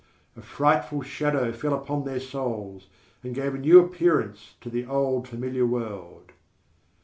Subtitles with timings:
[0.35, 2.87] A frightful shadow fell upon their souls,
[3.21, 6.31] and gave a new appearance to the old familiar world.